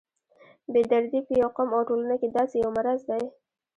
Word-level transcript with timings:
بې 0.71 0.81
دردي 0.91 1.19
په 1.27 1.33
یو 1.41 1.49
قوم 1.55 1.69
او 1.77 1.81
ټولنه 1.89 2.15
کې 2.21 2.27
داسې 2.37 2.55
یو 2.63 2.71
مرض 2.77 3.01
دی. 3.09 3.23